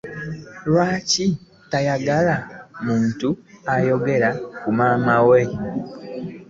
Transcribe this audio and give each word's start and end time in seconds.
Lwaki 0.67 1.25
toyagala 1.69 2.35
muntu 2.85 3.29
ayogera 3.73 4.29
ku 4.61 4.69
maama 4.77 5.15
wo? 5.27 5.39